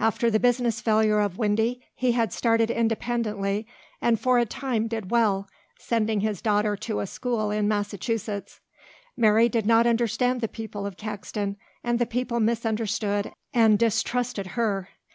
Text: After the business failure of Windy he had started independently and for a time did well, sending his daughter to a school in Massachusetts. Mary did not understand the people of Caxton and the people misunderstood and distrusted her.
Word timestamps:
After 0.00 0.30
the 0.30 0.40
business 0.40 0.80
failure 0.80 1.20
of 1.20 1.36
Windy 1.36 1.82
he 1.94 2.12
had 2.12 2.32
started 2.32 2.70
independently 2.70 3.66
and 4.00 4.18
for 4.18 4.38
a 4.38 4.46
time 4.46 4.86
did 4.88 5.10
well, 5.10 5.46
sending 5.78 6.20
his 6.20 6.40
daughter 6.40 6.74
to 6.76 7.00
a 7.00 7.06
school 7.06 7.50
in 7.50 7.68
Massachusetts. 7.68 8.60
Mary 9.14 9.46
did 9.50 9.66
not 9.66 9.86
understand 9.86 10.40
the 10.40 10.48
people 10.48 10.86
of 10.86 10.96
Caxton 10.96 11.58
and 11.84 11.98
the 11.98 12.06
people 12.06 12.40
misunderstood 12.40 13.30
and 13.52 13.78
distrusted 13.78 14.46
her. 14.56 14.88